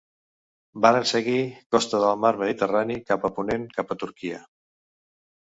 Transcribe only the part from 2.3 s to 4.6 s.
Mediterrani cap a ponent, cap a Turquia.